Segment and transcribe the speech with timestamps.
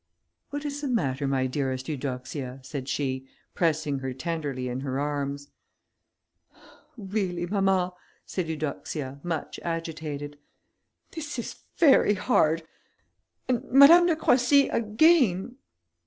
[0.49, 5.49] "What is the matter, my dearest Eudoxia?" said she, pressing her tenderly in her arms.
[6.97, 7.93] "Really, mamma,"
[8.25, 10.39] said Eudoxia, much agitated,
[11.11, 12.63] "this is very hard,
[13.47, 15.57] and Madame de Croissy again...."